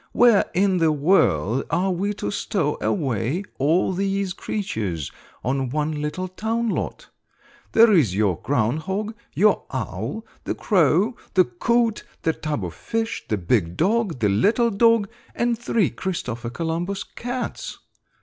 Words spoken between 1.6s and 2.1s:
are